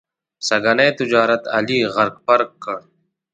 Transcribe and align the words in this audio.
سږني 0.47 0.89
تجارت 0.99 1.43
علي 1.55 1.79
غرق 1.93 2.15
پرق 2.25 2.49
کړ. 2.63 2.77